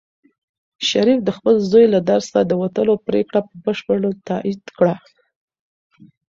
[0.89, 4.95] شریف د خپل زوی له درسه د وتلو پرېکړه په بشپړ ډول تایید کړه.